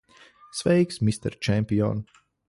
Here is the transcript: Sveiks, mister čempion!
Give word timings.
Sveiks, 0.59 0.97
mister 1.09 1.29
čempion! 1.49 2.03